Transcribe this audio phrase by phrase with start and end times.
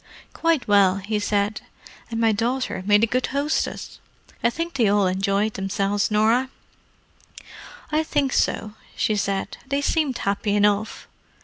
[0.33, 1.61] "Quite well," he said.
[2.09, 3.99] "And my daughter made a good hostess.
[4.43, 6.49] I think they all enjoyed themselves, Norah."
[7.91, 9.67] "I think so," said she.
[9.69, 11.07] "They seemed happy enough.